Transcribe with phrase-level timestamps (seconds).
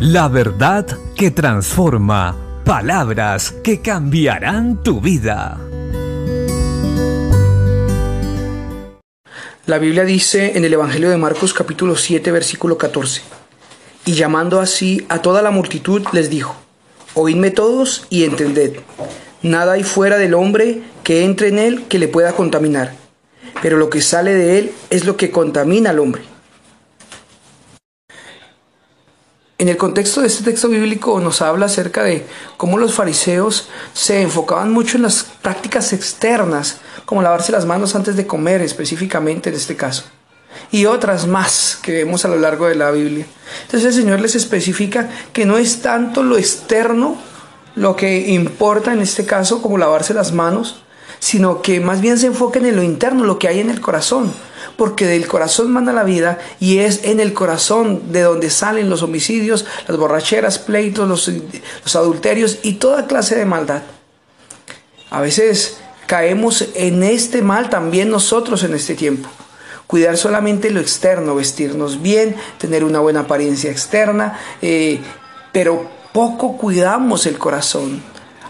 [0.00, 2.34] La verdad que transforma.
[2.64, 5.60] Palabras que cambiarán tu vida.
[9.66, 13.20] La Biblia dice en el Evangelio de Marcos capítulo 7 versículo 14,
[14.06, 16.56] y llamando así a toda la multitud les dijo,
[17.12, 18.76] Oídme todos y entended,
[19.42, 22.94] nada hay fuera del hombre que entre en él que le pueda contaminar,
[23.60, 26.29] pero lo que sale de él es lo que contamina al hombre.
[29.60, 32.24] En el contexto de este texto bíblico nos habla acerca de
[32.56, 38.16] cómo los fariseos se enfocaban mucho en las prácticas externas, como lavarse las manos antes
[38.16, 40.04] de comer específicamente en este caso,
[40.70, 43.26] y otras más que vemos a lo largo de la Biblia.
[43.64, 47.18] Entonces el Señor les especifica que no es tanto lo externo
[47.74, 50.84] lo que importa en este caso como lavarse las manos,
[51.20, 54.32] sino que más bien se enfoquen en lo interno, lo que hay en el corazón
[54.80, 59.02] porque del corazón manda la vida y es en el corazón de donde salen los
[59.02, 63.82] homicidios, las borracheras, pleitos, los, adulterios y toda clase de maldad.
[65.10, 69.28] A veces caemos en este mal también nosotros en este tiempo.
[69.86, 75.00] Cuidar solamente lo externo, vestirnos bien, tener una buena apariencia externa, eh,
[75.52, 78.02] pero poco cuidamos el corazón.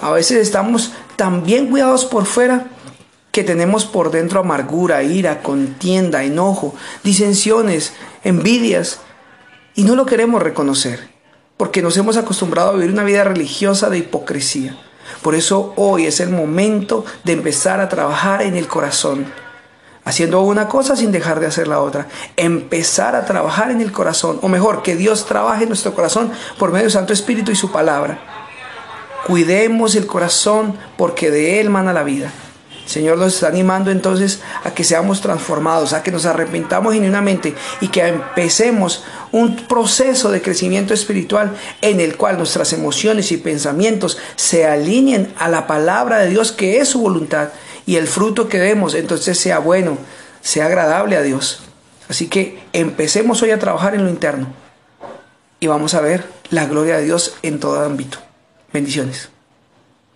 [0.00, 2.66] A veces estamos tan bien cuidados por fuera
[3.32, 7.92] que tenemos por dentro amargura, ira, contienda, enojo, disensiones,
[8.24, 9.00] envidias,
[9.74, 11.10] y no lo queremos reconocer,
[11.58, 14.78] porque nos hemos acostumbrado a vivir una vida religiosa de hipocresía.
[15.20, 19.26] Por eso hoy es el momento de empezar a trabajar en el corazón,
[20.04, 22.06] haciendo una cosa sin dejar de hacer la otra.
[22.36, 26.70] Empezar a trabajar en el corazón, o mejor, que Dios trabaje en nuestro corazón por
[26.70, 28.45] medio del Santo Espíritu y su palabra.
[29.26, 32.32] Cuidemos el corazón porque de él mana la vida.
[32.86, 37.88] Señor nos está animando entonces a que seamos transformados, a que nos arrepentamos genuinamente y
[37.88, 44.64] que empecemos un proceso de crecimiento espiritual en el cual nuestras emociones y pensamientos se
[44.64, 47.48] alineen a la palabra de Dios que es su voluntad
[47.84, 49.98] y el fruto que demos entonces sea bueno,
[50.40, 51.62] sea agradable a Dios.
[52.08, 54.46] Así que empecemos hoy a trabajar en lo interno
[55.58, 58.25] y vamos a ver la gloria de Dios en todo ámbito.
[58.76, 59.35] Bendiciones.